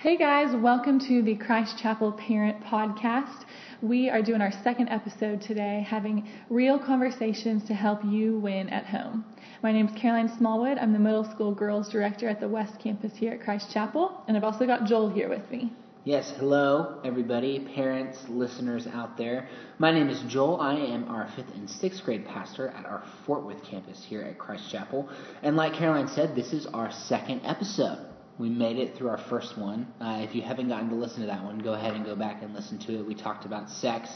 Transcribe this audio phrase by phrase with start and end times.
[0.00, 3.44] Hey guys, welcome to the Christ Chapel Parent Podcast.
[3.82, 8.86] We are doing our second episode today, having real conversations to help you win at
[8.86, 9.26] home.
[9.62, 10.78] My name is Caroline Smallwood.
[10.78, 14.38] I'm the middle school girls director at the West Campus here at Christ Chapel, and
[14.38, 15.70] I've also got Joel here with me.
[16.04, 19.50] Yes, hello, everybody, parents, listeners out there.
[19.78, 20.62] My name is Joel.
[20.62, 24.38] I am our fifth and sixth grade pastor at our Fort Worth campus here at
[24.38, 25.10] Christ Chapel.
[25.42, 28.09] And like Caroline said, this is our second episode.
[28.40, 29.86] We made it through our first one.
[30.00, 32.42] Uh, if you haven't gotten to listen to that one, go ahead and go back
[32.42, 33.06] and listen to it.
[33.06, 34.08] We talked about sex.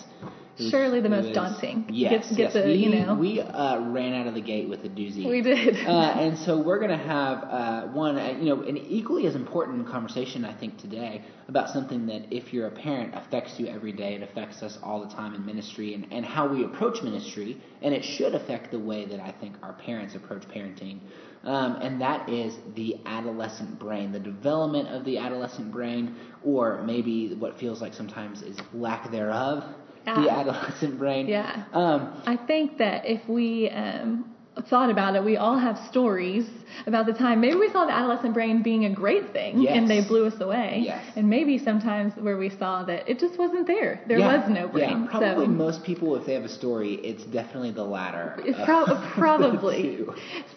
[0.59, 1.85] Was, Surely the most was, daunting.
[1.91, 2.53] Yes, get, get yes.
[2.55, 3.15] The, we, you know.
[3.17, 5.29] we uh, ran out of the gate with a doozy.
[5.29, 5.77] We did.
[5.87, 9.35] uh, and so we're going to have uh, one, uh, you know, an equally as
[9.35, 13.93] important conversation, I think, today about something that, if you're a parent, affects you every
[13.93, 14.15] day.
[14.15, 17.61] It affects us all the time in ministry and, and how we approach ministry.
[17.83, 21.01] And it should affect the way that I think our parents approach parenting
[21.45, 27.35] um, and that is the adolescent brain, the development of the adolescent brain, or maybe
[27.35, 29.65] what feels like sometimes is lack thereof,
[30.05, 31.27] the adolescent brain.
[31.29, 31.65] Yeah.
[31.73, 36.47] Um, I think that if we um, thought about it, we all have stories
[36.87, 39.77] about the time maybe we saw the adolescent brain being a great thing yes.
[39.77, 40.83] and they blew us away.
[40.85, 41.05] Yes.
[41.17, 44.01] And maybe sometimes where we saw that it just wasn't there.
[44.07, 44.39] There yeah.
[44.39, 45.05] was no brain.
[45.05, 48.37] Yeah, probably so, most people, if they have a story, it's definitely the latter.
[48.65, 50.01] Pro- probably.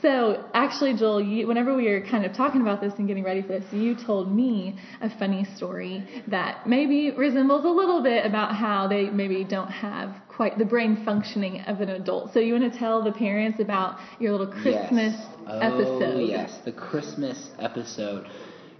[0.02, 3.42] so actually, Joel, you, whenever we were kind of talking about this and getting ready
[3.42, 8.56] for this, you told me a funny story that maybe resembles a little bit about
[8.56, 12.32] how they maybe don't have quite the brain functioning of an adult.
[12.32, 15.28] So you want to tell the parents about your little Christmas yes.
[15.48, 16.30] oh, episode?
[16.30, 18.28] yes, the Christmas episode.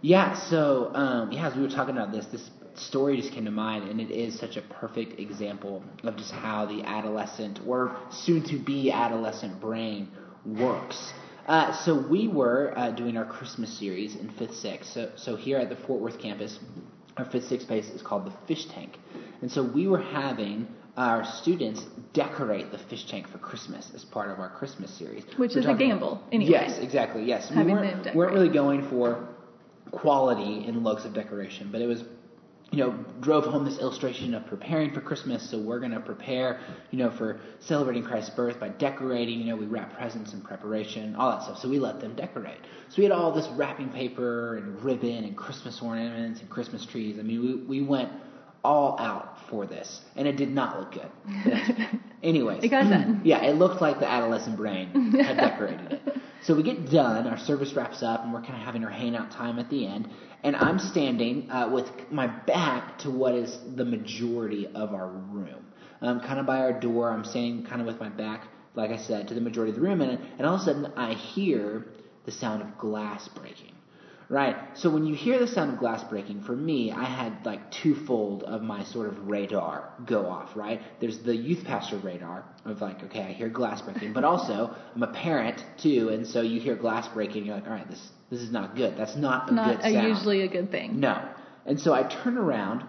[0.02, 3.52] Yeah, so um, yeah, as we were talking about this, this story just came to
[3.52, 8.92] mind, and it is such a perfect example of just how the adolescent or soon-to-be
[8.92, 10.10] adolescent brain
[10.46, 11.12] works.
[11.48, 14.94] Uh, so we were uh, doing our Christmas series in fifth, sixth.
[14.94, 16.60] So, so here at the Fort Worth campus,
[17.18, 19.00] our fifth, sixth space is called the Fish Tank,
[19.42, 20.68] and so we were having
[20.98, 25.24] our students decorate the fish tank for Christmas as part of our Christmas series.
[25.38, 26.52] Which We're is a gamble, anyway.
[26.52, 27.24] Yes, exactly.
[27.24, 29.28] Yes, we weren't, weren't really going for
[29.92, 32.04] quality in looks of decoration, but it was
[32.72, 32.92] you know,
[33.22, 35.50] drove home this illustration of preparing for Christmas.
[35.50, 36.60] So we're going to prepare,
[36.92, 39.40] you know, for celebrating Christ's birth by decorating.
[39.40, 41.60] You know, we wrap presents in preparation, all that stuff.
[41.60, 42.58] So we let them decorate.
[42.90, 47.20] So we had all this wrapping paper and ribbon and Christmas ornaments and Christmas trees.
[47.20, 48.12] I mean, we, we went
[48.68, 51.10] all out for this, and it did not look good.
[52.24, 53.22] Anyways, it got done.
[53.24, 56.18] Yeah, it looked like the adolescent brain had decorated it.
[56.44, 59.32] So we get done, our service wraps up, and we're kind of having our hangout
[59.32, 60.10] time at the end.
[60.44, 65.66] And I'm standing uh, with my back to what is the majority of our room.
[66.02, 68.44] Um, kind of by our door, I'm standing kind of with my back,
[68.76, 70.92] like I said, to the majority of the room, and, and all of a sudden
[70.96, 71.86] I hear
[72.26, 73.77] the sound of glass breaking.
[74.30, 74.58] Right.
[74.74, 78.44] So when you hear the sound of glass breaking, for me, I had like twofold
[78.44, 80.56] of my sort of radar go off.
[80.56, 80.82] Right.
[81.00, 85.04] There's the youth pastor radar of like, okay, I hear glass breaking, but also I'm
[85.04, 88.42] a parent too, and so you hear glass breaking, you're like, all right, this this
[88.42, 88.98] is not good.
[88.98, 89.96] That's not a not good sound.
[89.96, 91.00] Not usually a good thing.
[91.00, 91.30] No.
[91.66, 92.84] And so I turn around,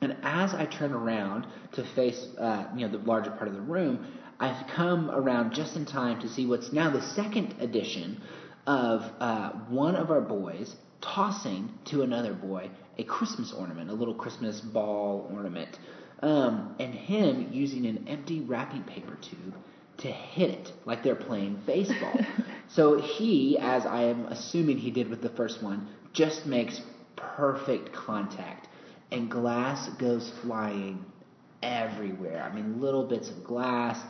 [0.00, 3.60] and as I turn around to face, uh, you know, the larger part of the
[3.60, 4.06] room,
[4.40, 8.20] I've come around just in time to see what's now the second edition
[8.66, 14.14] of uh, one of our boys tossing to another boy a Christmas ornament, a little
[14.14, 15.78] Christmas ball ornament,
[16.22, 19.54] um, and him using an empty wrapping paper tube
[19.98, 22.18] to hit it like they're playing baseball.
[22.68, 26.80] so he, as I am assuming he did with the first one, just makes
[27.16, 28.68] perfect contact,
[29.10, 31.04] and glass goes flying
[31.62, 32.42] everywhere.
[32.42, 34.00] I mean, little bits of glass.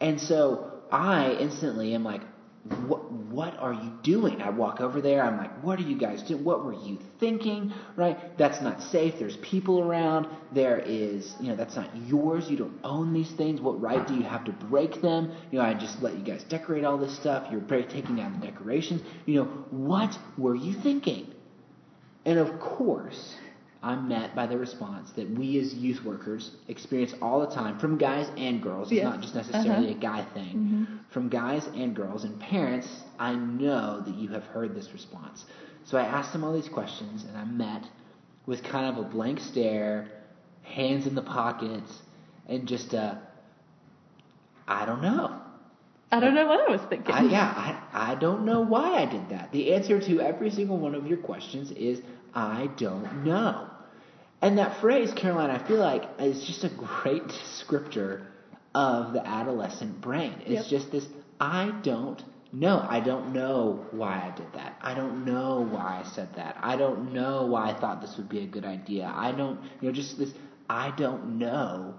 [0.00, 2.22] And so I instantly am like,
[2.64, 4.42] what, what are you doing?
[4.42, 5.22] I walk over there.
[5.22, 6.44] I'm like, what are you guys doing?
[6.44, 7.72] What were you thinking?
[7.96, 8.36] Right?
[8.36, 9.14] That's not safe.
[9.18, 10.26] There's people around.
[10.52, 12.50] There is, you know, that's not yours.
[12.50, 13.62] You don't own these things.
[13.62, 15.32] What right do you have to break them?
[15.50, 17.50] You know, I just let you guys decorate all this stuff.
[17.50, 19.02] You're taking down the decorations.
[19.24, 21.32] You know, what were you thinking?
[22.26, 23.36] And of course,
[23.82, 27.96] I'm met by the response that we as youth workers experience all the time from
[27.96, 28.88] guys and girls.
[28.88, 29.04] It's yes.
[29.04, 29.96] not just necessarily uh-huh.
[29.96, 30.54] a guy thing.
[30.54, 30.96] Mm-hmm.
[31.08, 32.88] From guys and girls and parents,
[33.18, 35.46] I know that you have heard this response.
[35.84, 37.84] So I asked them all these questions, and I'm met
[38.44, 40.08] with kind of a blank stare,
[40.62, 41.90] hands in the pockets,
[42.46, 43.18] and just a,
[44.68, 45.40] I don't know.
[46.12, 47.14] I don't know what I was thinking.
[47.14, 49.52] I, yeah, I, I don't know why I did that.
[49.52, 52.02] The answer to every single one of your questions is
[52.34, 53.69] I don't know.
[54.42, 58.26] And that phrase, Caroline, I feel like is just a great descriptor
[58.74, 60.36] of the adolescent brain.
[60.40, 60.80] It's yep.
[60.80, 61.06] just this
[61.40, 62.22] I don't
[62.52, 62.84] know.
[62.88, 64.76] I don't know why I did that.
[64.80, 66.56] I don't know why I said that.
[66.60, 69.12] I don't know why I thought this would be a good idea.
[69.14, 70.32] I don't, you know, just this
[70.68, 71.94] I don't know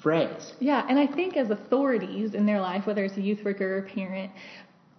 [0.00, 0.52] phrase.
[0.60, 3.78] Yeah, and I think as authorities in their life, whether it's a youth worker or
[3.78, 4.30] a parent,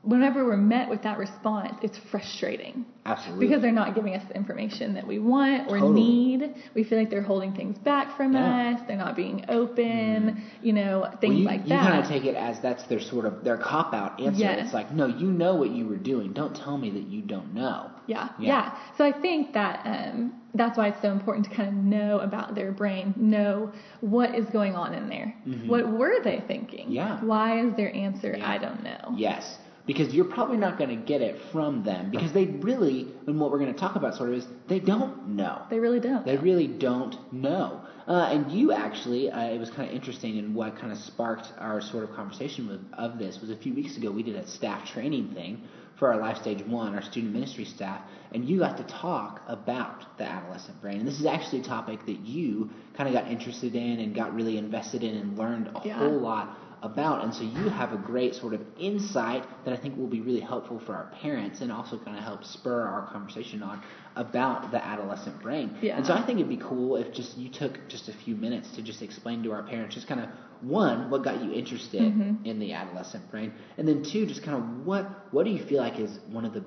[0.06, 2.86] whenever we're met with that response, it's frustrating.
[3.08, 3.48] Absolutely.
[3.48, 6.02] Because they're not giving us the information that we want or Totally.
[6.02, 6.56] need.
[6.74, 8.74] We feel like they're holding things back from Yeah.
[8.76, 8.82] us.
[8.88, 11.88] They're not being open, you know, things well, you, like you that.
[11.88, 14.40] kind of take it as that's their sort of their cop out answer.
[14.40, 14.60] Yes.
[14.66, 16.34] It's like, no, you know what you were doing.
[16.34, 17.90] Don't tell me that you don't know.
[18.08, 18.48] Yeah, Yeah.
[18.48, 18.78] yeah.
[18.98, 22.56] So I think that um, that's why it's so important to kind of know about
[22.56, 25.36] their brain, know what is going on in there.
[25.68, 26.86] What were they thinking?
[26.86, 26.92] Mm-hmm.
[26.94, 27.24] Yeah.
[27.24, 28.50] Why is their answer, Yeah.
[28.50, 29.14] I don't know?
[29.16, 33.40] Yes, because you're probably not going to get it from them because they really, and
[33.40, 35.62] what we're going to talk about sort of is they don't know.
[35.70, 36.26] They really don't.
[36.26, 37.82] They really don't know.
[38.08, 41.52] Uh, and you actually, uh, it was kind of interesting, and what kind of sparked
[41.58, 44.48] our sort of conversation with, of this was a few weeks ago we did a
[44.48, 45.62] staff training thing
[45.98, 48.02] for our Life Stage 1, our student ministry staff,
[48.34, 50.98] and you got to talk about the adolescent brain.
[51.00, 54.36] And this is actually a topic that you kind of got interested in and got
[54.36, 55.98] really invested in and learned a Yeah.
[55.98, 57.24] whole lot about.
[57.24, 60.40] And so you have a great sort of insight that I think will be really
[60.40, 63.82] helpful for our parents and also kind of help spur our conversation on
[64.16, 65.76] about the adolescent brain.
[65.82, 65.98] Yeah.
[65.98, 68.72] And so I think it'd be cool if just you took just a few minutes
[68.76, 70.30] to just explain to our parents just kind of
[70.62, 72.46] one, what got you interested Mm-hmm.
[72.46, 75.04] in the adolescent brain, and then two, just kind of what
[75.34, 76.64] what do you feel like is one of the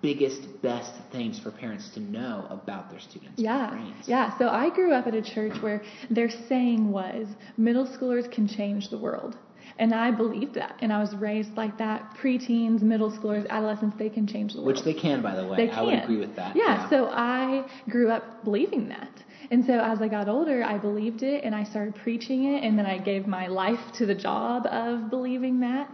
[0.00, 4.06] biggest, best things for parents to know about their students' Yeah, brains?
[4.06, 4.36] yeah.
[4.38, 7.26] So I grew up at a church where their saying was,
[7.56, 9.36] middle schoolers can change the world.
[9.78, 10.76] And I believed that.
[10.80, 12.16] And I was raised like that.
[12.20, 14.68] Preteens, middle schoolers, adolescents, they can change the world.
[14.68, 15.56] Which they can, by the way.
[15.56, 15.78] They can.
[15.78, 16.56] I would agree with that.
[16.56, 19.10] Yeah, so I grew up believing that.
[19.50, 22.78] And so as I got older, I believed it and I started preaching it, and
[22.78, 25.90] then I gave my life to the job of believing that.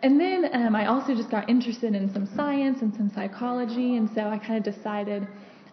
[0.00, 4.08] And then um, I also just got interested in some science and some psychology, and
[4.14, 5.26] so I kind of decided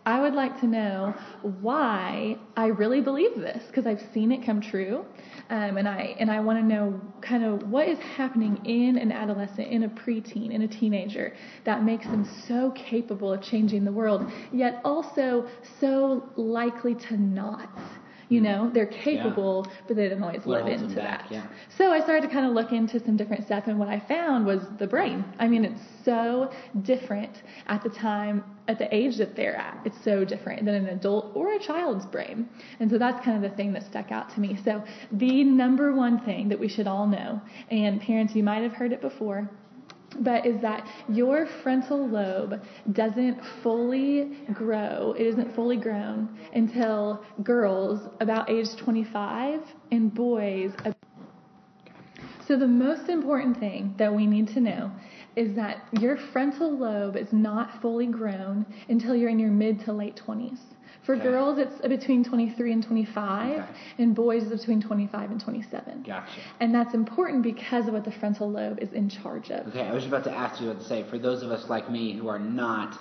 [0.05, 4.59] I would like to know why I really believe this because I've seen it come
[4.59, 5.05] true,
[5.49, 9.11] um, and I and I want to know kind of what is happening in an
[9.11, 13.91] adolescent, in a preteen, in a teenager that makes them so capable of changing the
[13.91, 15.47] world, yet also
[15.79, 17.69] so likely to not.
[18.31, 21.25] You know, they're capable, but they don't always What live into that.
[21.29, 21.47] yeah.
[21.77, 24.45] So I started to kind of look into some different stuff, and what I found
[24.45, 25.25] was the brain.
[25.37, 26.49] I mean, it's so
[26.83, 29.81] different at the time, at the age that they're at.
[29.85, 32.47] It's so different than an adult or a child's brain.
[32.79, 34.57] And so that's kind of the thing that stuck out to me.
[34.63, 34.81] So
[35.11, 38.93] the number one thing that we should all know, and parents, you might have heard
[38.93, 39.49] it before,
[40.19, 42.61] but is that your frontal lobe
[42.91, 49.61] doesn't fully grow, it isn't fully grown until girls about age 25
[49.91, 50.71] and boys.
[52.47, 54.91] So, the most important thing that we need to know
[55.35, 59.93] is that your frontal lobe is not fully grown until you're in your mid to
[59.93, 60.59] late 20s.
[61.01, 61.23] For Okay.
[61.23, 63.67] girls, it's between 23 and 25, Okay.
[63.97, 66.03] and boys, it's between 25 and 27.
[66.03, 66.27] Gotcha.
[66.59, 69.67] And that's important because of what the frontal lobe is in charge of.
[69.67, 71.03] Okay, I was just about to ask you what to say.
[71.09, 72.99] For those of us like me who are not,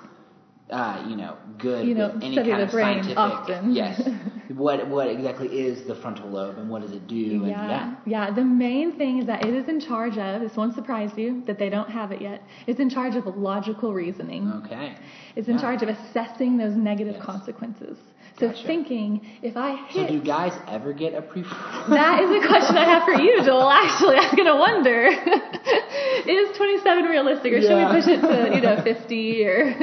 [0.70, 3.72] uh, you know, good You don't any kind the of brain scientific, often.
[3.72, 4.08] yes.
[4.50, 7.44] What what exactly is the frontal lobe and what does it do?
[7.44, 8.32] And Yeah, yeah.
[8.32, 10.40] The main thing is that it is in charge of.
[10.42, 12.42] This won't surprise you that they don't have it yet.
[12.66, 14.50] It's in charge of logical reasoning.
[14.64, 14.96] Okay.
[15.36, 15.60] It's in Yeah.
[15.60, 17.24] charge of assessing those negative Yes.
[17.24, 17.96] consequences.
[18.40, 18.66] So Gotcha.
[18.66, 20.08] thinking, if I hit.
[20.08, 21.42] So do guys ever get a pre?
[21.42, 23.70] that is a question I have for you, Joel.
[23.70, 24.98] Actually, I was gonna wonder,
[26.26, 29.74] is 27 realistic, or should we push it to you know 50 or?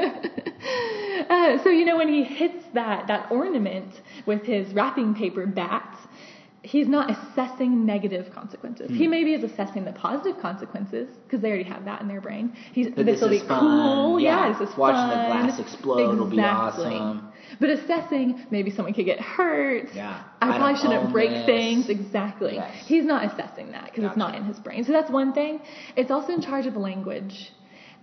[1.30, 3.94] uh, so you know when he hits that that ornament
[4.26, 5.98] with his wrapping paper bat,
[6.64, 8.90] he's not assessing negative consequences.
[8.90, 8.96] Hmm.
[8.96, 12.54] He maybe is assessing the positive consequences because they already have that in their brain.
[12.74, 13.60] He's That this will be fun.
[13.60, 14.20] cool.
[14.20, 14.54] Yeah.
[14.58, 16.86] this is Watching the glass explode it'll be Exactly.
[16.96, 17.32] awesome.
[17.62, 19.88] But assessing maybe someone could get hurt.
[19.94, 20.24] Yeah.
[20.42, 21.46] I, I probably shouldn't break this.
[21.46, 21.90] things.
[21.90, 22.56] Exactly.
[22.56, 22.86] Yes.
[22.86, 24.84] He's not assessing that because it's not in his brain.
[24.84, 25.62] So that's one thing.
[25.96, 27.52] It's also in charge of language.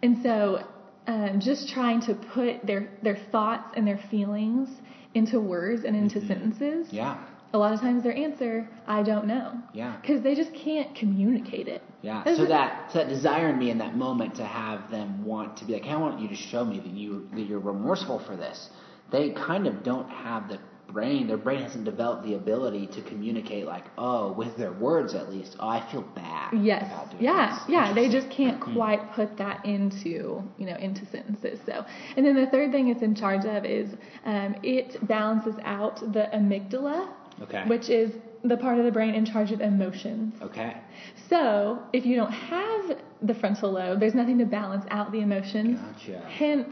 [0.03, 0.65] And so
[1.07, 4.69] um, just trying to put their, their thoughts and their feelings
[5.15, 6.87] into words and into sentences.
[6.89, 6.97] Mm-hmm.
[6.97, 7.25] Yeah.
[7.53, 9.57] A lot of times their answer, I don't know.
[9.73, 9.97] Yeah.
[10.01, 11.83] Because they just can't communicate it.
[12.03, 12.29] Yeah.
[12.29, 15.57] Is So that so that desire in me in that moment to have them want
[15.59, 18.19] to be like, hey, I want you to show me that you that you're remorseful
[18.27, 18.71] for this.
[19.13, 20.59] They kind of don't have the
[20.95, 21.27] brain.
[21.27, 25.57] Their brain hasn't developed the ability to communicate like, oh, with their words at least.
[25.61, 26.55] Oh, I feel bad.
[26.55, 26.85] Yes.
[26.87, 27.51] About doing Yeah.
[27.59, 27.69] this.
[27.69, 27.93] Yeah.
[27.93, 31.59] They just can't quite put that into you know into sentences.
[31.67, 31.85] So,
[32.17, 33.89] and then the third thing it's in charge of is
[34.25, 37.09] um, it balances out the amygdala,
[37.43, 37.65] Okay.
[37.67, 38.13] which is
[38.45, 40.35] the part of the brain in charge of emotions.
[40.43, 40.77] Okay.
[41.31, 45.81] So, if you don't have the frontal lobe, there's nothing to balance out the emotions.
[45.81, 46.21] Gotcha.
[46.29, 46.69] Hence,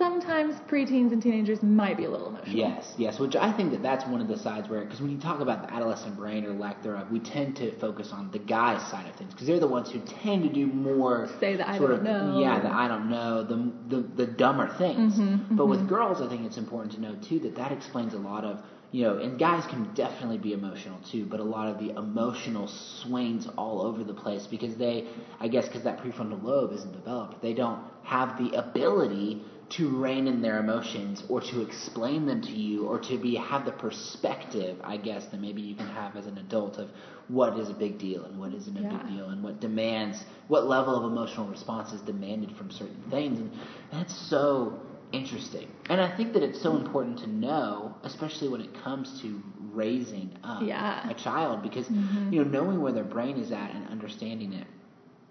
[0.00, 2.56] sometimes preteens and teenagers might be a little emotional.
[2.56, 3.20] Yes, yes.
[3.20, 5.68] Which I think that that's one of the sides where, because when you talk about
[5.68, 9.14] the adolescent brain or lack thereof, we tend to focus on the guys' side of
[9.16, 11.28] things because they're the ones who tend to do more.
[11.38, 12.40] Say the I sort don't of, know.
[12.40, 15.18] Yeah, the I don't know, the the, the dumber things.
[15.18, 15.88] Mhm, But with mhm.
[15.88, 18.62] girls, I think it's important to know too that that explains a lot of.
[18.92, 22.66] You know, and guys can definitely be emotional too, but a lot of the emotional
[22.66, 25.04] swings all over the place because they,
[25.38, 29.38] I guess, because that prefrontal lobe isn't developed, they don't have the ability
[29.70, 33.64] to rein in their emotions or to explain them to you or to be have
[33.64, 36.88] the perspective I guess that maybe you can have as an adult of
[37.28, 38.90] what is a big deal and what isn't a Yeah.
[38.98, 43.38] big deal and what demands what level of emotional response is demanded from certain things
[43.38, 43.50] and
[43.92, 44.78] that's so
[45.12, 49.40] interesting and I think that it's so important to know especially when it comes to
[49.72, 51.08] raising up Yeah.
[51.08, 52.32] a child because Mhm.
[52.32, 54.66] you know knowing where their brain is at and understanding it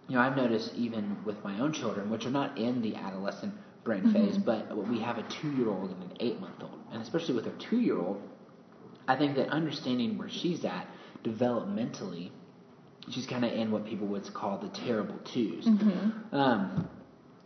[0.08, 3.54] you know, I've noticed even with my own children, which are not in the adolescent
[3.90, 4.14] brain Mhm.
[4.14, 8.22] phase, but we have a two-year-old and an eight-month-old, and especially with our two-year-old,
[9.08, 10.86] I think that understanding where she's at
[11.24, 12.30] developmentally,
[13.10, 16.12] she's kind of in what people would call the terrible 2s Mhm.
[16.32, 16.88] Um,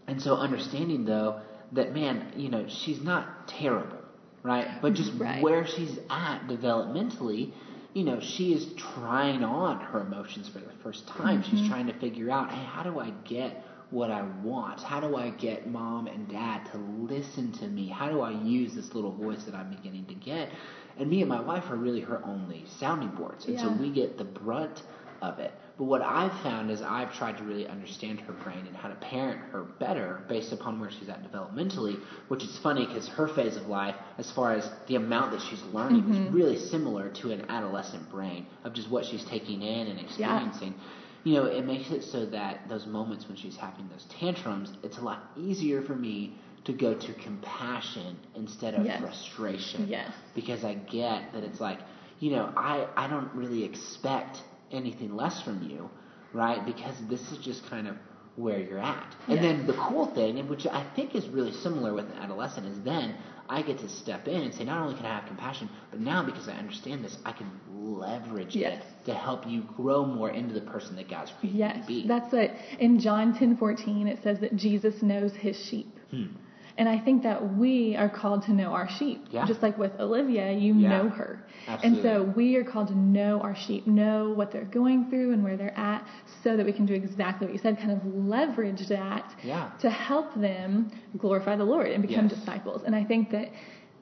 [0.08, 1.40] and so understanding though
[1.72, 4.02] that man, you know, she's not terrible,
[4.44, 4.68] right?
[4.82, 5.42] But just Right.
[5.42, 7.52] where she's at developmentally,
[7.94, 11.42] you know, she is trying on her emotions for the first time.
[11.44, 11.70] She's Mhm.
[11.70, 14.82] trying to figure out, hey, how do I get what I want?
[14.82, 17.88] How do I get mom and dad to listen to me?
[17.88, 20.50] How do I use this little voice that I'm beginning to get?
[20.98, 23.46] And me and my wife are really her only sounding boards.
[23.46, 24.82] And so we get the brunt
[25.22, 25.52] of it.
[25.78, 28.96] But what I've found is I've tried to really understand her brain and how to
[28.96, 33.56] parent her better based upon where she's at developmentally, which is funny because her phase
[33.58, 36.34] of life, as far as the amount that she's learning, is Mhm.
[36.34, 40.76] really similar to an adolescent brain of just what she's taking in and experiencing.
[41.24, 44.98] You know, it makes it so that those moments when she's having those tantrums, it's
[44.98, 46.34] a lot easier for me
[46.66, 49.00] to go to compassion instead of Yes.
[49.00, 50.12] frustration Yes.
[50.34, 51.80] because I get that it's like,
[52.20, 55.90] you know, I, I don't really expect anything less from you,
[56.34, 56.66] right?
[56.66, 57.96] Because this is just kind of
[58.36, 59.16] where you're at.
[59.28, 59.44] And Yes.
[59.44, 62.82] then the cool thing, and which I think is really similar with an adolescent, is
[62.82, 63.16] then
[63.50, 66.24] I get to step in and say, not only can I have compassion, but now
[66.24, 68.82] because I understand this, I can leverage Yes.
[68.82, 71.88] it to help you grow more into the person that God's created you Yes, to
[71.88, 72.08] be.
[72.08, 76.00] that's what in John 10:14 it says that Jesus knows his sheep.
[76.10, 76.28] Hmm.
[76.78, 79.26] And I think that we are called to know our sheep.
[79.30, 79.46] Yeah.
[79.46, 80.90] Just like with Olivia, you Yeah.
[80.90, 81.46] know her.
[81.68, 82.00] Absolutely.
[82.00, 85.44] And so we are called to know our sheep, know what they're going through and
[85.44, 86.04] where they're at,
[86.44, 89.70] so that we can do exactly what you said, kind of leverage that Yeah.
[89.80, 92.40] to help them glorify the Lord and become Yes.
[92.40, 92.82] disciples.
[92.84, 93.50] And I think that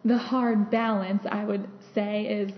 [0.05, 2.51] the hard balance, I would say, is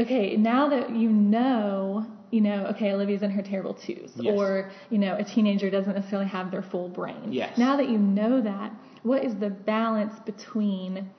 [0.00, 4.34] okay, now that you know, you know, okay, Olivia's in her terrible twos, Yes.
[4.36, 7.28] or, you know, a teenager doesn't necessarily have their full brain.
[7.30, 7.56] Yes.
[7.58, 8.72] Now that you know that,
[9.02, 11.10] what is the balance between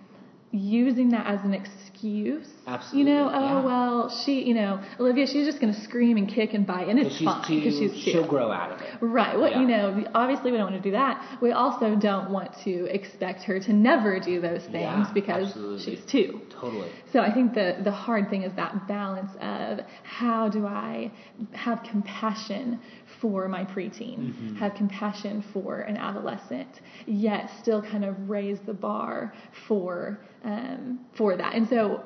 [0.51, 2.47] using that as an excuse?
[2.67, 3.63] Absolutely, You know, oh, yeah.
[3.65, 6.99] well, she, you know, Olivia, she's just going to scream and kick and bite, and
[6.99, 8.11] it's she's fine because she's two.
[8.11, 8.89] she'll grow out of it.
[9.01, 9.37] Right.
[9.37, 9.61] What Yeah.
[9.61, 11.39] you know, obviously we don't want to do that.
[11.41, 14.73] We also don't want to expect her to never do those things
[15.07, 15.95] Yeah, because absolutely.
[15.95, 16.41] she's two.
[16.51, 16.89] Totally.
[17.11, 21.11] So I think the the hard thing is that balance of how do I
[21.53, 22.79] have compassion
[23.23, 24.57] for my preteen, Mhm.
[24.57, 29.31] have compassion for an adolescent, yet still kind of raise the bar
[29.65, 31.51] for um, for that.
[31.57, 32.01] And so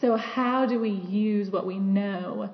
[0.00, 0.88] so how do we
[1.28, 2.48] use what we know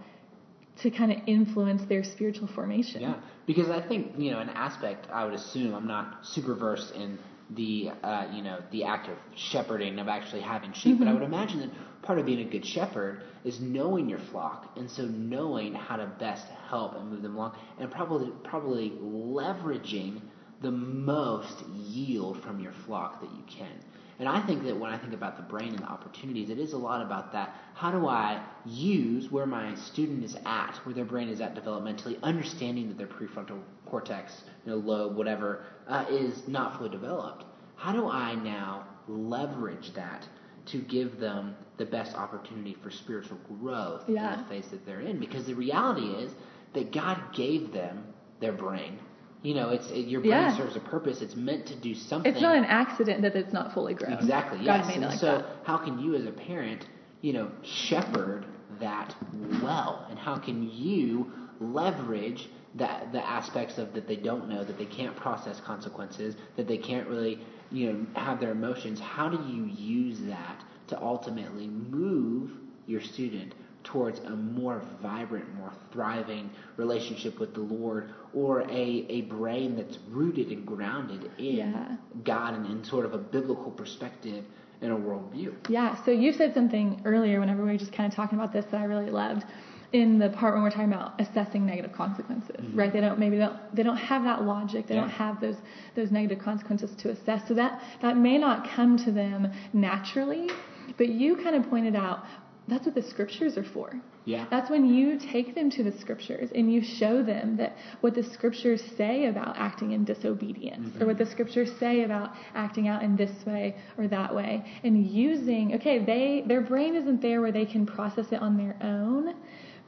[0.82, 3.00] to kind of influence their spiritual formation?
[3.02, 5.08] Yeah, because I think you know an aspect.
[5.10, 7.18] I would assume I'm not super versed in
[7.50, 11.14] the uh, you know the act of shepherding of actually having sheep, but I Mhm.
[11.14, 11.70] would imagine that
[12.02, 16.06] part of being a good shepherd is knowing your flock, and so knowing how to
[16.18, 20.20] best help and move them along, and probably probably leveraging
[20.60, 23.72] the most yield from your flock that you can.
[24.18, 26.72] And I think that when I think about the brain and the opportunities, it is
[26.72, 27.54] a lot about that.
[27.74, 32.20] How do I use where my student is at, where their brain is at developmentally,
[32.22, 37.44] understanding that their prefrontal cortex, you know, lobe, whatever, uh, is not fully developed?
[37.76, 40.26] How do I now leverage that
[40.66, 44.34] to give them the best opportunity for spiritual growth Yeah.
[44.34, 45.20] in the phase that they're in?
[45.20, 46.34] Because the reality is
[46.72, 48.02] that God gave them
[48.40, 48.98] their brain.
[49.42, 50.56] You know, it's it, your brain Yeah.
[50.56, 51.22] serves a purpose.
[51.22, 52.32] It's meant to do something.
[52.32, 54.14] It's not an accident that it's not fully grown.
[54.14, 54.58] Exactly.
[54.58, 54.90] God Yes.
[54.94, 55.46] and like so, that.
[55.62, 56.86] how can you, as a parent,
[57.20, 58.46] you know, shepherd
[58.80, 59.14] that
[59.62, 61.30] well, and how can you
[61.60, 66.66] leverage that the aspects of that they don't know, that they can't process consequences, that
[66.66, 67.40] they can't really,
[67.70, 68.98] you know, have their emotions?
[69.00, 72.50] How do you use that to ultimately move
[72.86, 73.54] your student
[73.84, 79.98] towards a more vibrant, more thriving relationship with the Lord, or a, a brain that's
[80.10, 81.96] rooted and grounded in Yeah.
[82.24, 84.44] God and in sort of a biblical perspective
[84.82, 85.54] and a worldview.
[85.68, 88.64] Yeah, so you said something earlier whenever we were just kind of talking about this
[88.70, 89.44] that I really loved
[89.92, 92.92] in the part when we're talking about assessing negative consequences, right?
[92.92, 94.86] They don't maybe they don't they don't have that logic.
[94.86, 95.16] They don't Mm-hmm.
[95.24, 95.56] Have those
[95.96, 97.48] those negative consequences to assess.
[97.48, 100.50] So that that may not come to them naturally,
[100.98, 102.24] but you kind of pointed out
[102.68, 104.00] that's what the scriptures are for.
[104.24, 104.46] Yeah.
[104.50, 108.22] That's when you take them to the scriptures and you show them that what the
[108.22, 111.32] scriptures say about acting in disobedience or what the mm-hmm.
[111.32, 116.44] scriptures say about acting out in this way or that way and using okay they
[116.46, 119.34] their brain isn't there where they can process it on their own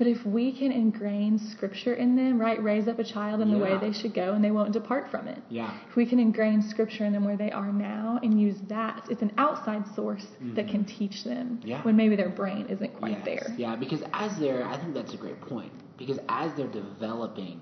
[0.01, 3.59] but if we can ingrain scripture in them right raise up a child in the
[3.59, 5.71] way they should go and they won't depart from it Yeah.
[5.91, 9.21] if we can ingrain scripture in them where they are now and use that it's
[9.21, 10.27] an outside source
[10.57, 11.69] that can teach them Mm-hmm.
[11.69, 11.83] Yeah.
[11.83, 13.25] when maybe their brain isn't quite Yes.
[13.31, 15.73] there Yeah, because as they're, I think that's a great point.
[15.99, 17.61] Because as they're developing,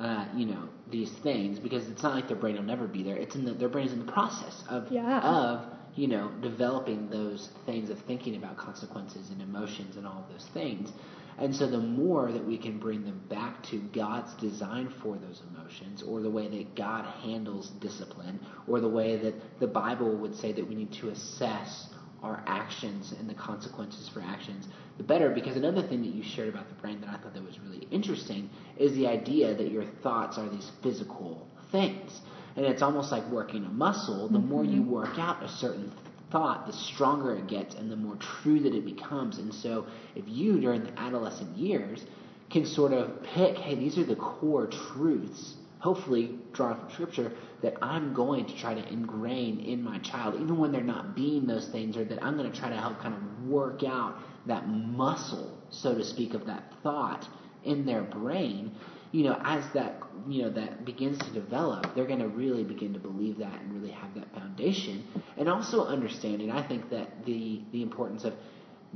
[0.00, 3.16] uh, you know, these things, because it's not like their brain will never be there.
[3.16, 5.20] It's in the, their brain is in the process of Yeah.
[5.20, 5.54] of
[6.02, 10.46] you know developing those things of thinking about consequences and emotions and all of those
[10.58, 10.90] things.
[11.38, 15.42] And so the more that we can bring them back to God's design for those
[15.50, 20.34] emotions, or the way that God handles discipline, or the way that the Bible would
[20.34, 21.88] say that we need to assess
[22.22, 24.66] our actions and the consequences for actions,
[24.96, 25.30] the better.
[25.30, 27.86] Because another thing that you shared about the brain that I thought that was really
[27.90, 32.20] interesting is the idea that your thoughts are these physical things.
[32.56, 34.28] And it's almost like working a muscle.
[34.28, 34.90] The more you mm-hmm.
[34.90, 35.92] work out a certain
[36.36, 39.38] thought, the stronger it gets and the more true that it becomes.
[39.38, 42.04] And so if you, during the adolescent years,
[42.50, 47.74] can sort of pick, hey, these are the core truths, hopefully drawn from Scripture, that
[47.80, 51.68] I'm going to try to ingrain in my child, even when they're not being those
[51.68, 55.56] things, or that I'm going to try to help kind of work out that muscle,
[55.70, 57.26] so to speak, of that thought
[57.64, 58.72] in their brain.
[59.12, 62.92] You know, as that you know that begins to develop, they're going to really begin
[62.92, 65.04] to believe that and really have that foundation,
[65.36, 66.50] and also understanding.
[66.50, 68.34] I think that the the importance of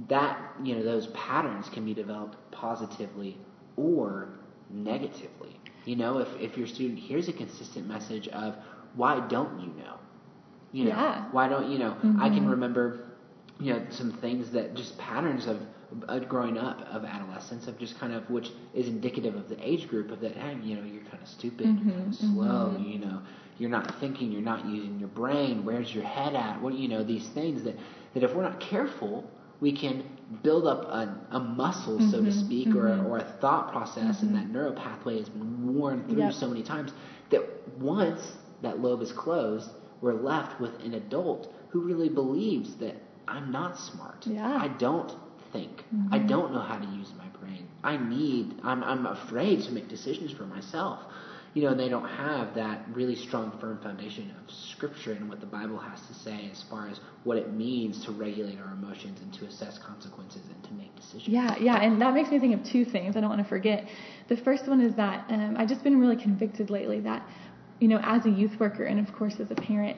[0.08, 3.38] that you know those patterns can be developed positively
[3.76, 4.30] or
[4.70, 5.56] negatively.
[5.84, 8.56] You know, if if your student hears a consistent message of
[8.94, 9.98] why don't you know,
[10.72, 11.24] you know, Yeah.
[11.30, 11.92] why don't you know?
[12.18, 12.50] I can mm-hmm.
[12.50, 13.10] remember,
[13.58, 15.60] you know, some things that just patterns of
[16.28, 20.10] growing up of adolescence of just kind of which is indicative of the age group
[20.10, 20.36] of that.
[20.36, 22.84] Hey, you know, you're kind of stupid, you're kind of mm-hmm, slow, mm-hmm.
[22.84, 23.22] you know,
[23.58, 25.64] you're not thinking, you're not using your brain.
[25.64, 26.60] Where's your head at?
[26.60, 27.76] What you know, these things that
[28.14, 29.28] that if we're not careful,
[29.60, 30.04] we can
[30.42, 34.22] build up a, a muscle, so to mm-hmm, speak, or, a, or a thought process,
[34.22, 36.32] and that neural pathway has been worn through Yep.
[36.32, 36.92] so many times
[37.30, 37.42] that
[37.78, 42.96] once that lobe is closed, we're left with an adult who really believes that
[43.28, 44.26] I'm not smart.
[44.26, 44.56] Yeah.
[44.56, 45.12] I don't
[45.52, 45.84] think.
[46.10, 47.66] I don't know how to use my brain.
[47.82, 51.00] I need, I'm, I'm afraid to make decisions for myself.
[51.54, 55.46] You know, they don't have that really strong, firm foundation of Scripture and what the
[55.46, 59.32] Bible has to say as far as what it means to regulate our emotions and
[59.34, 61.26] to assess consequences and to make decisions.
[61.26, 63.88] Yeah, yeah, and that makes me think of two things I don't want to forget.
[64.28, 67.26] The first one is that um, I've just been really convicted lately that,
[67.80, 69.96] you know, as a youth worker and of course as a parent,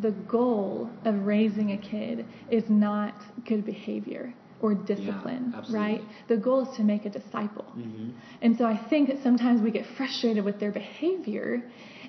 [0.00, 3.14] the goal of raising a kid is not
[3.46, 5.74] good behavior or discipline, absolutely.
[5.74, 6.02] right?
[6.28, 7.66] The goal is to make a disciple.
[7.76, 8.12] Mhm.
[8.42, 11.62] And so I think that sometimes we get frustrated with their behavior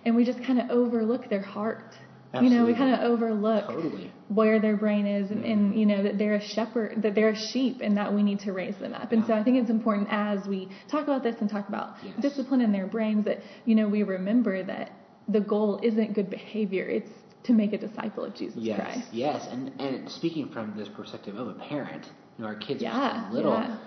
[0.05, 1.97] and we just kind of overlook their heart.
[2.41, 4.11] You know, we kind of overlook Totally.
[4.27, 7.35] where their brain is and, and you know that they're a shepherd that they're a
[7.35, 10.07] sheep and that we need to raise them up and so i think it's important
[10.11, 12.13] as we talk about this and talk about Yes.
[12.21, 14.91] discipline in their brains that you know we remember that
[15.29, 17.09] the goal isn't good behavior it's
[17.43, 21.35] to make a disciple of jesus Yes, christ yes, and and speaking from this perspective
[21.37, 22.05] of a parent,
[22.37, 23.53] you know, our kids are Yeah, still little.
[23.53, 23.77] yeah.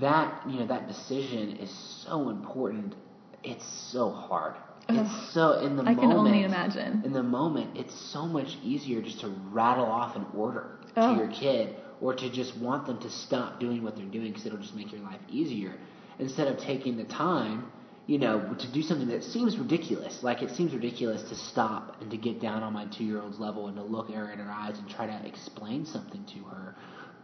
[0.00, 1.70] That you know, that decision is
[2.06, 2.94] so important.
[3.42, 4.54] It's so hard.
[4.88, 4.96] Ugh.
[4.98, 6.00] It's so in the I moment.
[6.00, 7.02] can only imagine.
[7.04, 11.14] In the moment, it's so much easier just to rattle off an order Oh.
[11.14, 14.46] to your kid, or to just want them to stop doing what they're doing because
[14.46, 15.74] it'll just make your life easier,
[16.18, 17.70] instead of taking the time
[18.06, 20.24] you know, to do something that seems ridiculous.
[20.24, 23.76] Like it seems ridiculous to stop and to get down on my two-year-old's level and
[23.76, 26.74] to look at her in her eyes and try to explain something to her.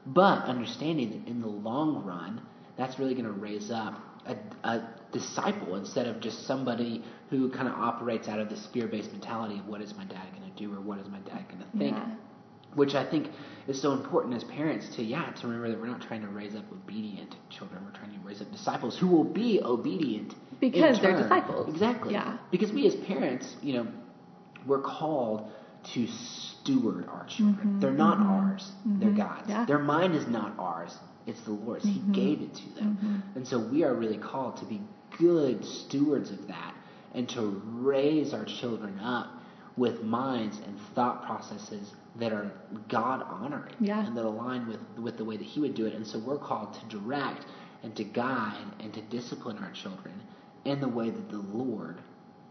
[0.07, 2.41] But understanding that in the long run,
[2.77, 4.37] that's really going to raise up a,
[4.69, 9.59] a disciple instead of just somebody who kind of operates out of this fear-based mentality
[9.59, 11.79] of what is my dad going to do or what is my dad going to
[11.79, 12.15] think Yeah.
[12.75, 13.29] which I think
[13.67, 16.55] is so important as parents to yeah to remember that we're not trying to raise
[16.55, 17.83] up obedient children.
[17.85, 21.69] We're trying to raise up disciples who will be obedient Because they're disciples.
[21.69, 22.13] Exactly.
[22.13, 22.39] Yeah.
[22.51, 23.87] Because we as parents, you know,
[24.67, 25.51] we're called
[25.95, 27.69] to steward our children.
[27.69, 27.81] Mm-hmm.
[27.81, 28.31] They're not mm-hmm.
[28.31, 29.19] ours, they're mm-hmm.
[29.19, 29.49] God's.
[29.49, 29.65] Yeah.
[29.65, 30.97] Their mind is not ours,
[31.27, 31.85] it's the Lord's.
[31.85, 33.23] He gave it to them.
[33.35, 34.81] And so we are really called to be
[35.19, 36.75] good stewards of that
[37.15, 39.31] and to raise our children up
[39.77, 42.51] with minds and thought processes that are
[42.89, 44.07] God honoring Yeah.
[44.07, 45.95] and that align with, with the way that He would do it.
[45.95, 47.45] And so we're called to direct
[47.83, 50.15] and to guide and to discipline our children
[50.65, 51.99] in the way that the Lord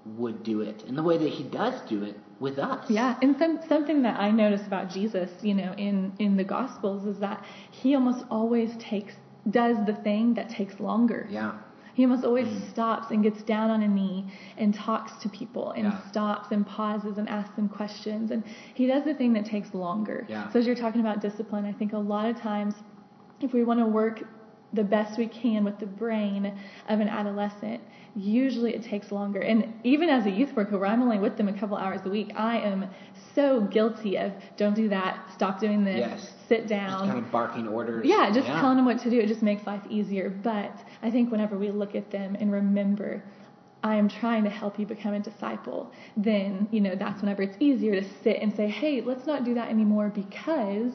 [0.05, 2.89] would do it, and the way that He does do it with us.
[2.89, 7.05] Yeah, and some, something that I notice about Jesus, you know, in in the Gospels
[7.05, 9.15] is that he almost always takes
[9.49, 11.27] does the thing that takes longer.
[11.29, 11.53] Yeah.
[11.93, 12.69] He almost always Mm.
[12.71, 14.25] stops and gets down on a knee
[14.57, 16.01] and talks to people and Yeah.
[16.09, 18.31] stops and pauses and asks them questions.
[18.31, 20.25] And he does the thing that takes longer.
[20.27, 20.49] Yeah.
[20.49, 22.83] So as you're talking about discipline, I think a lot of times
[23.39, 24.23] if we want to work
[24.75, 26.53] the best we can with the brain
[26.89, 27.81] of an adolescent,
[28.15, 29.41] usually it takes longer.
[29.41, 32.09] And even as a youth worker where I'm only with them a couple hours a
[32.09, 32.85] week, I am
[33.33, 36.33] so guilty of don't do that, stop doing this, Yes.
[36.47, 37.07] sit Just down.
[37.07, 38.05] kind of barking orders.
[38.05, 39.19] Yeah, just telling them what to do.
[39.19, 40.29] It just makes life easier.
[40.29, 43.21] But I think whenever we look at them and remember,
[43.91, 47.57] I am trying to help you become a disciple, then, you know, that's whenever it's
[47.59, 50.91] easier to sit and say, hey, let's not do that anymore because,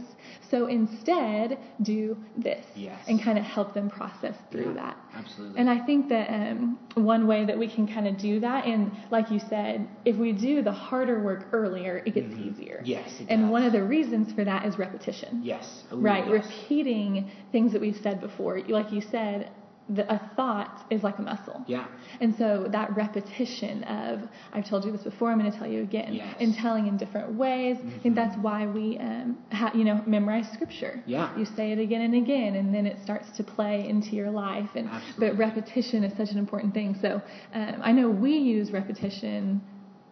[0.51, 1.47] so instead,
[1.83, 2.67] do this.
[2.75, 2.99] Yes.
[3.09, 4.97] And kind of help them process through Yeah, that.
[5.15, 5.61] Absolutely.
[5.61, 8.91] And I think that um, one way that we can kind of do that, and
[9.11, 12.79] like you said, if we do the harder work earlier, it gets easier.
[12.79, 12.87] Mm-hmm.
[12.97, 13.51] Yes, it and does.
[13.51, 15.41] one of the reasons for that is repetition.
[15.45, 15.85] yes.
[15.93, 16.45] Ooh, Right, yes.
[16.45, 18.61] repeating things that we've said before.
[18.69, 19.51] Like you said,
[19.97, 21.65] the, a thought is like a muscle.
[21.67, 21.87] Yeah.
[22.21, 24.21] And so that repetition of,
[24.53, 26.29] I've told you this before, I'm going to tell you again, Yes.
[26.35, 26.43] Mm-hmm.
[26.45, 27.77] and telling in different ways.
[27.85, 31.03] I think that's why we, um, ha- you know, memorize scripture.
[31.07, 31.37] Yeah.
[31.37, 34.71] You say it again and again, and then it starts to play into your life.
[34.77, 35.29] And Absolutely.
[35.29, 36.97] but repetition is such an important thing.
[37.03, 37.21] So
[37.53, 39.61] um, I know we use repetition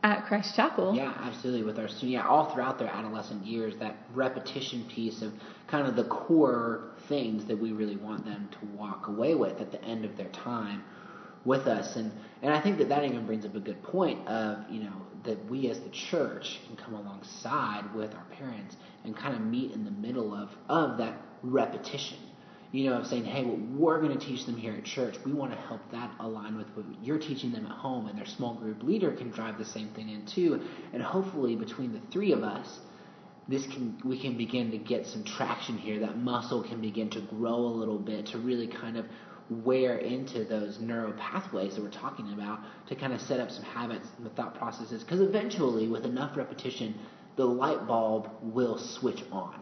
[0.02, 0.94] at Christ Chapel.
[0.94, 1.64] Yeah, absolutely.
[1.64, 5.32] With our students, yeah, all throughout their adolescent years, that repetition piece of
[5.66, 9.72] kind of the core things that we really want them to walk away with at
[9.72, 10.84] the end of their time
[11.44, 14.70] with us, and and I think that that even brings up a good point of
[14.70, 14.92] you know
[15.24, 19.72] that we as the church can come alongside with our parents and kind of meet
[19.72, 22.18] in the middle of of that repetition.
[22.70, 25.32] You know, of saying, hey, what we're going to teach them here at church, we
[25.32, 28.54] want to help that align with what you're teaching them at home, and their small
[28.54, 30.60] group leader can drive the same thing in too.
[30.92, 32.80] And hopefully, between the three of us,
[33.48, 36.00] this can we can begin to get some traction here.
[36.00, 39.06] That muscle can begin to grow a little bit to really kind of
[39.48, 43.64] wear into those neural pathways that we're talking about to kind of set up some
[43.64, 45.02] habits and the thought processes.
[45.02, 46.94] Because eventually, with enough repetition,
[47.36, 49.54] the light bulb will switch on.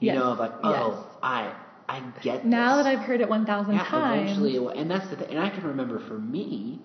[0.00, 0.16] You Yes.
[0.16, 1.04] know, of like, oh, Yes.
[1.22, 1.54] I
[1.92, 4.22] I get Now that I've heard it 1,000 Yeah, times.
[4.22, 5.28] eventually, it will, and that's the thing.
[5.30, 6.78] And I can remember for me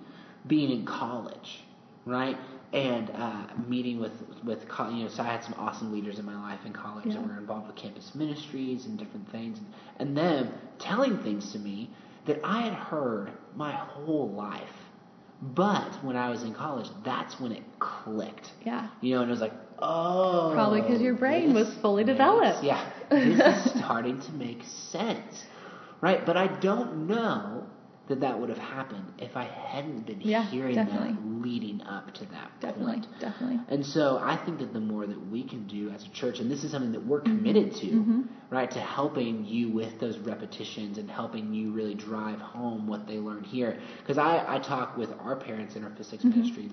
[0.48, 1.64] being in college,
[2.06, 2.38] right,
[2.74, 4.12] and uh, meeting with
[4.44, 7.14] with you know, so I had some awesome leaders in my life in college Yeah.
[7.14, 9.60] that were involved with campus ministries and different things,
[10.00, 11.90] and them telling things to me
[12.26, 14.74] that I had heard my whole life.
[15.42, 18.52] But when I was in college, that's when it clicked.
[18.66, 18.88] Yeah.
[19.02, 20.52] You know, and it was like, oh.
[20.54, 22.64] Probably 'cause your brain was fully makes- developed.
[22.64, 22.84] Yeah.
[23.10, 25.46] This is starting to make sense.
[26.02, 26.26] Right?
[26.26, 27.64] But I don't know
[28.08, 31.14] that that would have happened if I hadn't been Yeah, hearing definitely.
[31.14, 33.08] that leading up to that Definitely, point.
[33.20, 33.60] definitely.
[33.68, 36.50] And so I think that the more that we can do as a church, and
[36.50, 37.38] this is something that we're Mm-hmm.
[37.38, 42.88] committed to, right, to helping you with those repetitions and helping you really drive home
[42.88, 43.78] what they learn here.
[44.02, 46.40] Because I, I talk with our parents in our Fifth Six Mm-hmm.
[46.40, 46.70] ministry.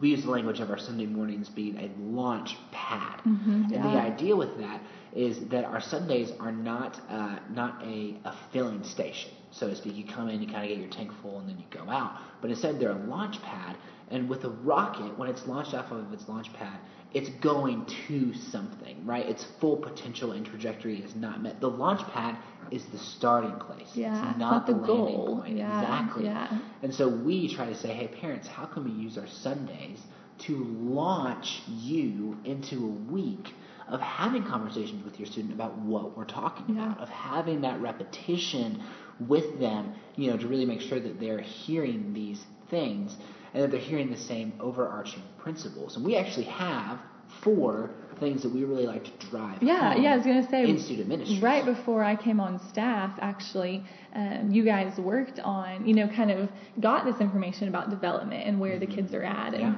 [0.00, 3.20] We use the language of our Sunday mornings being a launch pad.
[3.24, 4.80] And the idea with that
[5.14, 9.96] is that our Sundays are not uh, not a, a filling station, so to speak.
[9.96, 12.18] You come in, you kind of get your tank full, and then you go out.
[12.42, 13.76] But instead, they're a launch pad.
[14.10, 16.78] And with a rocket, when it's launched off of its launch pad,
[17.14, 19.26] it's going to something, right?
[19.26, 21.60] Its full potential and trajectory is not met.
[21.60, 22.36] The launch pad
[22.70, 23.88] is the starting place.
[23.94, 25.40] Yeah, it's not, not the, the landing goal.
[25.40, 25.56] point.
[25.56, 26.24] Yeah, exactly.
[26.24, 26.58] yeah.
[26.82, 30.00] And so we try to say, hey, parents, how can we use our Sundays
[30.46, 33.48] to launch you into a week
[33.88, 36.86] of having conversations with your student about what we're talking Yeah.
[36.86, 38.82] about, of having that repetition
[39.20, 43.16] with them, you know, to really make sure that they're hearing these things
[43.54, 45.96] and that they're hearing the same overarching principles.
[45.96, 46.98] And we actually have
[47.42, 49.62] four things that we really like to drive.
[49.62, 51.38] Yeah, yeah, I was gonna say in student ministry.
[51.40, 56.30] right before I came on staff, actually, um, you guys worked on, you know, kind
[56.30, 56.48] of
[56.80, 59.74] got this information about development and where the kids are at, and Yeah.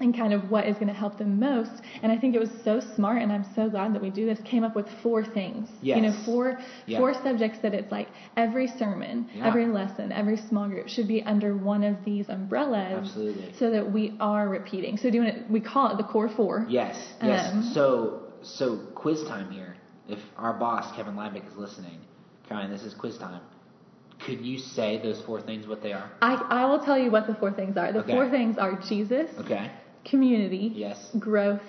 [0.00, 1.70] And kind of what is going to help them most.
[2.02, 4.38] And I think it was so smart, and I'm so glad that we do this.
[4.44, 5.96] Came up with four things, yes.
[5.96, 6.98] you know, four yeah.
[6.98, 9.46] four subjects that it's like every sermon, yeah.
[9.46, 13.52] every lesson, every small group should be under one of these umbrellas, Absolutely.
[13.58, 14.96] so that we are repeating.
[14.96, 16.66] So doing it, we call it the core four.
[16.68, 17.52] Yes, yes.
[17.52, 19.76] Um, so so quiz time here.
[20.08, 22.00] If our boss Kevin Linebeck is listening,
[22.48, 23.40] Caroline, this is quiz time.
[24.26, 26.10] Could you say those four things what they are?
[26.20, 27.92] I, I will tell you what the four things are.
[27.92, 28.12] The Okay.
[28.12, 29.70] four things are Jesus, Okay.
[30.04, 31.10] Community, Yes.
[31.18, 31.60] growth,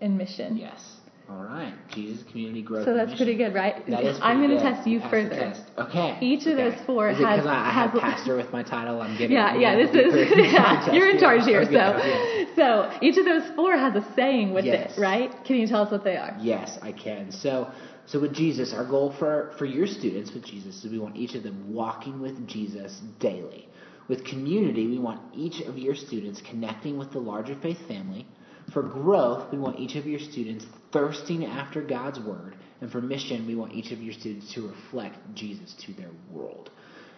[0.00, 0.56] and mission.
[0.56, 0.92] Yes.
[1.28, 1.74] All right.
[1.90, 2.84] Jesus, community, growth.
[2.84, 3.26] So that's mission.
[3.26, 3.84] pretty good, right?
[3.88, 5.30] That is I'm going to test you Pass the further.
[5.34, 5.62] test.
[5.76, 6.18] Okay.
[6.20, 6.70] Each of okay.
[6.70, 9.02] those four is has- because I, I have has- pastor with my title?
[9.02, 9.36] I'm giving.
[9.36, 10.14] Yeah, yeah, this is,
[10.52, 11.62] yeah, you're in charge here.
[11.62, 12.46] Okay, So, okay.
[12.54, 14.96] so each of those four has a saying with Yes.
[14.96, 15.32] it, right?
[15.44, 16.36] Can you tell us what they are?
[16.40, 17.32] Yes, I can.
[17.32, 17.72] So,
[18.06, 21.34] so with Jesus, our goal for for your students with Jesus is we want each
[21.34, 23.66] of them walking with Jesus daily.
[24.08, 28.26] With community, we want each of your students connecting with the larger faith family.
[28.72, 32.56] For growth, we want each of your students thirsting after God's word.
[32.80, 36.70] And for mission, we want each of your students to reflect Jesus to their world.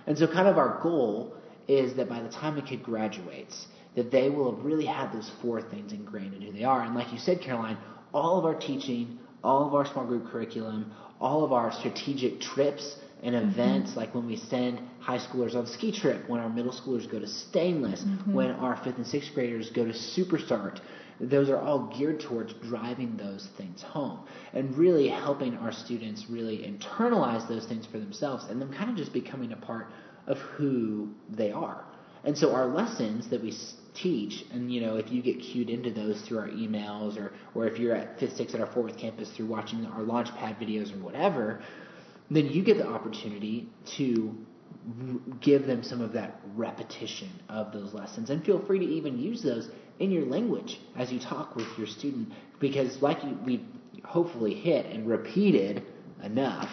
[0.07, 1.35] And so, kind of our goal
[1.66, 5.31] is that by the time a kid graduates, that they will have really had those
[5.42, 6.83] four things ingrained in who they are.
[6.83, 7.77] And like you said, Caroline,
[8.14, 12.96] all of our teaching, all of our small group curriculum, all of our strategic trips
[13.22, 13.48] and mm-hmm.
[13.48, 17.18] events, like when we send high schoolers on ski trip, when our middle schoolers go
[17.18, 18.33] to Stainless, mm-hmm.
[18.33, 20.81] when our fifth and sixth graders go to Superstart,
[21.20, 24.20] those are all geared towards driving those things home
[24.52, 28.96] and really helping our students really internalize those things for themselves and them kind of
[28.96, 29.88] just becoming a part
[30.28, 31.85] of who they are.
[32.24, 33.52] And so our lessons that we
[33.94, 37.66] teach, and you know, if you get cued into those through our emails, or or
[37.66, 40.94] if you're at Fifth Six at our Fort Worth campus through watching our Launchpad videos
[40.94, 41.62] or whatever,
[42.31, 44.35] then you get the opportunity to
[45.41, 49.43] give them some of that repetition of those lessons, and feel free to even use
[49.43, 53.64] those in your language as you talk with your student, because like we
[54.05, 55.85] hopefully hit and repeated
[56.23, 56.71] enough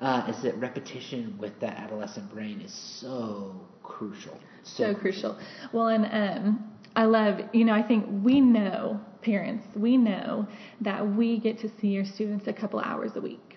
[0.00, 4.38] uh, is that repetition with that adolescent brain is so crucial.
[4.62, 5.38] so crucial.
[5.72, 10.46] Well, and um, I love, you know, I think we know, parents, we know
[10.80, 13.49] that we get to see your students a couple hours a week.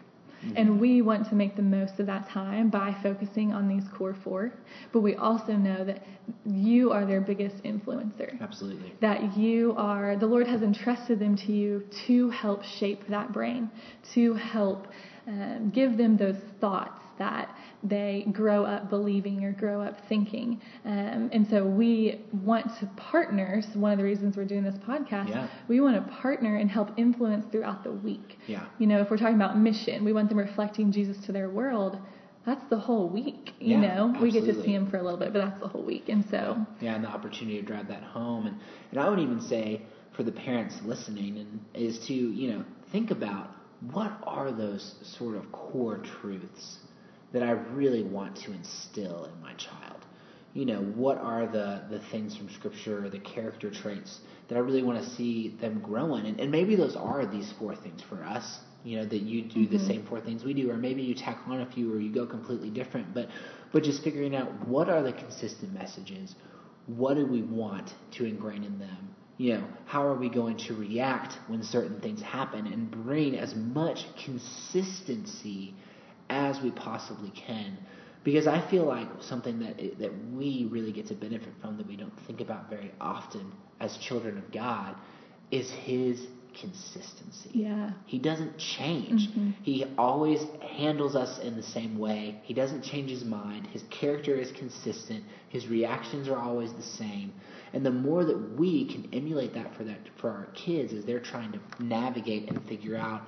[0.55, 4.15] And we want to make the most of that time by focusing on these core
[4.23, 4.53] four.
[4.91, 6.03] But we also know that
[6.45, 8.39] you are their biggest influencer.
[8.41, 8.93] Absolutely.
[9.01, 13.69] That you are, the Lord has entrusted them to you to help shape that brain,
[14.13, 14.87] to help
[15.27, 17.47] um, give them those thoughts that
[17.83, 20.61] they grow up believing or grow up thinking.
[20.85, 23.61] Um, and so we want to partner.
[23.61, 25.47] So one of the reasons we're doing this podcast, Yeah.
[25.67, 28.37] we want to partner and help influence throughout the week.
[28.47, 28.65] Yeah.
[28.79, 31.97] You know, if we're talking about mission, we want them reflecting Jesus to their world.
[32.45, 33.53] That's the whole week.
[33.59, 35.67] You Yeah, know, we get to see him for a little bit, but that's the
[35.69, 36.09] whole week.
[36.09, 38.55] And so, Yeah, and the opportunity to drive that home, and
[38.91, 39.81] and I would even say
[40.15, 43.47] for the parents listening, and is to you know think about
[43.91, 46.79] what are those sort of core truths
[47.33, 50.05] that I really want to instill in my child.
[50.53, 54.83] You know, what are the the things from Scripture, the character traits that I really
[54.83, 58.23] want to see them grow in, and, and maybe those are these four things for
[58.23, 58.59] us.
[58.83, 59.87] You know, that you do the mm-hmm.
[59.87, 62.25] same four things we do, or maybe you tack on a few, or you go
[62.25, 63.13] completely different.
[63.13, 63.29] But
[63.71, 66.35] but just figuring out what are the consistent messages
[66.87, 69.15] what do we want to ingrain in them?
[69.37, 73.55] You know, how are we going to react when certain things happen and bring as
[73.55, 75.73] much consistency
[76.33, 77.77] as we possibly can?
[78.23, 81.95] Because I feel like something that that we really get to benefit from that we
[81.95, 84.95] don't think about very often as children of God
[85.51, 86.27] is His
[86.59, 87.49] consistency.
[87.53, 87.91] yeah.
[88.05, 89.27] He doesn't change.
[89.29, 89.51] Mm-hmm.
[89.63, 92.39] He always handles us in the same way.
[92.43, 93.67] He doesn't change his mind.
[93.67, 95.23] His character is consistent.
[95.49, 97.33] His reactions are always the same.
[97.73, 101.19] And the more that we can emulate that for that for our kids as they're
[101.19, 103.23] trying to navigate and figure out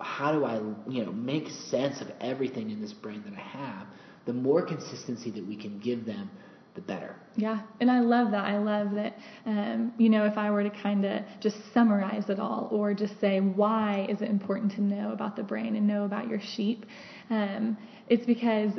[0.00, 0.56] how do I,
[0.88, 3.86] you know, make sense of everything in this brain that I have,
[4.26, 6.30] the more consistency that we can give them,
[6.74, 7.16] the better.
[7.36, 8.44] Yeah, and I love that.
[8.44, 9.16] I love that.
[9.46, 13.18] Um, you know, if I were to kind of just summarize it all, or just
[13.20, 16.86] say why is it important to know about the brain and know about your sheep,
[17.30, 17.76] um,
[18.08, 18.72] it's because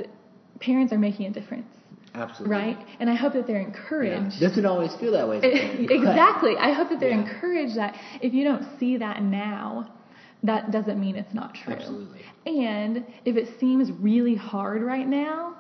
[0.62, 1.67] parents are making a difference,
[2.13, 2.55] Absolutely.
[2.55, 2.77] right?
[2.99, 3.67] And I hope that they're Yeah.
[3.67, 4.39] encouraged.
[4.39, 5.38] Doesn't always feel that way.
[5.39, 6.55] as a parent, but- exactly.
[6.58, 7.23] I hope that they're Yeah.
[7.29, 9.88] encouraged that if you don't see that now,
[10.43, 11.73] that doesn't mean it's not true.
[11.73, 12.21] Absolutely.
[12.45, 15.56] And if it seems really hard right now,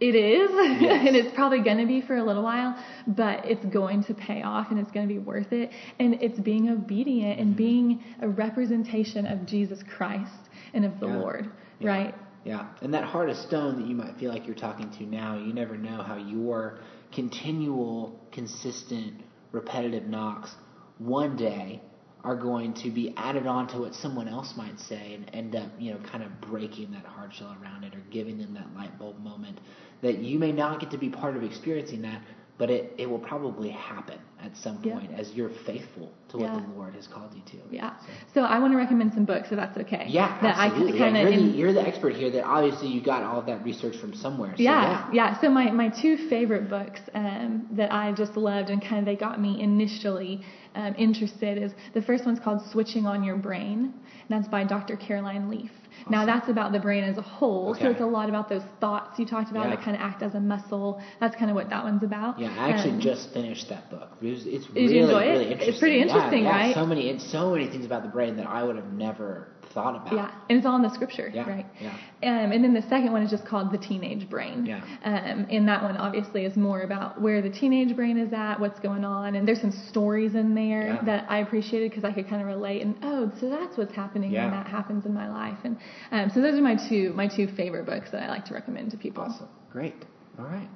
[0.00, 0.50] it is,
[0.80, 1.04] Yes.
[1.06, 4.42] and it's probably going to be for a little while, but it's going to pay
[4.42, 5.70] off and it's going to be worth it.
[5.98, 7.42] And it's being obedient Mm-hmm.
[7.48, 10.32] and being a representation of Jesus Christ
[10.74, 11.16] and of the Yeah.
[11.16, 11.50] Lord,
[11.80, 11.88] Yeah.
[11.88, 12.14] right?
[12.44, 15.38] Yeah, and that heart of stone that you might feel like you're talking to now,
[15.38, 16.78] you never know how your
[17.14, 19.14] continual, consistent,
[19.52, 20.54] repetitive knocks
[20.98, 21.80] one day
[22.24, 25.70] are going to be added on to what someone else might say and end up,
[25.78, 28.98] you know, kind of breaking that hard shell around it or giving them that light
[28.98, 29.60] bulb moment
[30.00, 32.22] that you may not get to be part of experiencing that,
[32.56, 35.18] but it, it will probably happen at some point yeah.
[35.18, 36.60] as you're faithful to what yeah.
[36.60, 37.56] the Lord has called you to.
[37.74, 37.96] Yeah.
[37.98, 40.06] So, so I want to recommend some books, if that's okay.
[40.08, 41.00] Yeah, that absolutely.
[41.02, 42.30] I yeah, you're, the, you're, the, expert here.
[42.30, 44.54] That obviously you got all of that research from somewhere.
[44.56, 45.40] So yeah, yeah.
[45.40, 49.16] So my my two favorite books um, that I just loved and kind of they
[49.16, 50.42] got me initially
[50.74, 54.96] um, interested is the first one's called Switching on Your Brain, and that's by Dr.
[54.96, 55.70] Caroline Leaf.
[56.00, 56.12] Awesome.
[56.12, 57.82] Now that's about the brain as a whole, okay.
[57.82, 59.76] so it's a lot about those thoughts you talked about yeah.
[59.76, 61.00] that kind of act as a muscle.
[61.20, 62.38] That's kind of what that one's about.
[62.38, 64.10] Yeah, I actually um, just finished that book.
[64.20, 65.68] It was, it's really, really interesting.
[65.68, 66.74] It's pretty interesting, yeah, yeah, right?
[66.74, 69.96] So many, it's so many things about the brain that I would have never thought
[69.96, 70.12] about.
[70.12, 71.66] Yeah, and it's all in the scripture, yeah, right?
[71.80, 71.90] Yeah.
[72.22, 74.64] Um, and then the second one is just called the teenage brain.
[74.64, 74.82] Yeah.
[75.04, 78.80] Um, and that one obviously is more about where the teenage brain is at, what's
[78.80, 81.04] going on, and there's some stories in there yeah.
[81.04, 82.82] that I appreciated because I could kind of relate.
[82.82, 84.44] And oh, so that's what's happening yeah.
[84.44, 85.58] when that happens in my life.
[85.64, 85.76] And
[86.12, 88.92] um, so those are my two my two favorite books that I like to recommend
[88.92, 89.24] to people.
[89.24, 89.94] Awesome, great,
[90.38, 90.68] all right.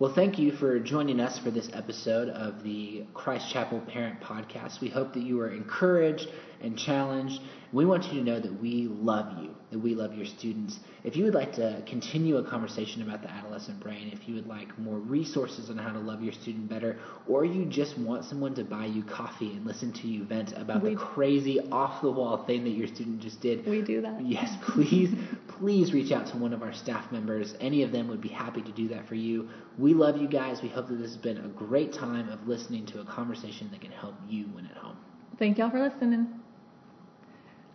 [0.00, 4.80] Well, thank you for joining us for this episode of the Christ Chapel Parent Podcast.
[4.80, 6.30] We hope that you are encouraged
[6.60, 7.40] and challenged.
[7.72, 10.78] We want you to know that we love you, that we love your students.
[11.02, 14.46] If you would like to continue a conversation about the adolescent brain, if you would
[14.46, 18.54] like more resources on how to love your student better, or you just want someone
[18.54, 22.10] to buy you coffee and listen to you vent about we, the crazy off the
[22.10, 23.66] wall thing that your student just did.
[23.66, 24.24] We do that.
[24.24, 25.10] Yes, please,
[25.48, 27.54] please reach out to one of our staff members.
[27.60, 29.48] Any of them would be happy to do that for you.
[29.76, 30.62] We love you guys.
[30.62, 33.80] We hope that this has been a great time of listening to a conversation that
[33.80, 34.96] can help you when at home.
[35.36, 36.28] Thank y'all for listening.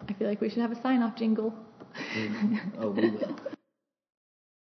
[0.07, 1.53] I feel like we should have a sign off jingle.
[2.79, 3.55] Oh, we will.